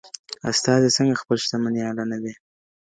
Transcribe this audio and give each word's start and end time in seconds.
استازي 0.51 0.89
څنګه 0.97 1.15
خپل 1.21 1.37
شتمني 1.43 1.81
اعلانوي؟ 1.83 2.33